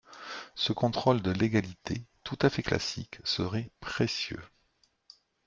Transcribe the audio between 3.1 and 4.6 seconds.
serait précieux.